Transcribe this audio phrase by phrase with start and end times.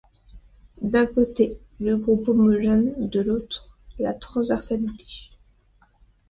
[0.81, 5.05] D'un côté, le groupe homogène, de l'autre la transversalité.